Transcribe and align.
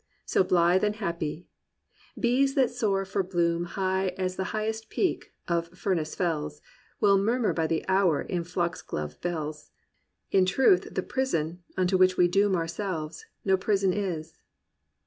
Sit 0.25 0.49
blithe 0.49 0.83
and 0.83 0.95
happy; 0.95 1.45
bees 2.19 2.55
that 2.55 2.71
soar 2.71 3.05
for 3.05 3.21
bloom 3.21 3.65
High 3.65 4.15
as 4.17 4.35
the 4.35 4.45
highest 4.45 4.89
Peak 4.89 5.31
of 5.47 5.67
Furniss 5.77 6.15
fells, 6.15 6.59
Witi 7.03 7.21
murmur 7.23 7.53
by 7.53 7.67
the 7.67 7.87
hour 7.87 8.19
in 8.23 8.43
fox 8.43 8.81
glove 8.81 9.21
bells; 9.21 9.69
Li 10.33 10.43
truth 10.43 10.87
the 10.91 11.03
prison, 11.03 11.61
unto 11.77 11.99
which 11.99 12.17
we 12.17 12.27
doom 12.27 12.53
Ourselves^ 12.53 13.25
no 13.45 13.55
prison 13.57 13.93
is.' 13.93 14.33